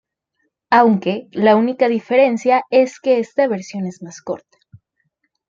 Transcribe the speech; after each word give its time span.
Aunque, 0.71 1.27
la 1.31 1.55
única 1.55 1.87
diferencia 1.87 2.63
es 2.71 2.99
que 2.99 3.19
esta 3.19 3.47
versión 3.47 3.85
es 3.85 4.01
más 4.01 4.19
corta. 4.23 4.57